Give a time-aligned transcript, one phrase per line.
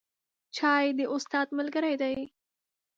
[0.57, 2.17] چای د استاد ملګری دی